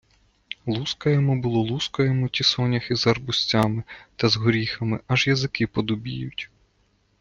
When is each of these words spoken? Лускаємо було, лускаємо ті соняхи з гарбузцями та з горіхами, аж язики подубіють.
Лускаємо 0.65 1.35
було, 1.35 1.61
лускаємо 1.61 2.27
ті 2.29 2.43
соняхи 2.43 2.95
з 2.95 3.05
гарбузцями 3.05 3.83
та 4.15 4.29
з 4.29 4.35
горіхами, 4.35 4.99
аж 5.07 5.27
язики 5.27 5.67
подубіють. 5.67 6.49